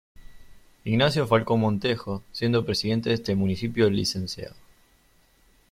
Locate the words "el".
3.85-3.95